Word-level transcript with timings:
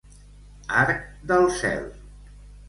Arc 0.83 1.03
del 1.33 1.45
cel. 1.59 1.87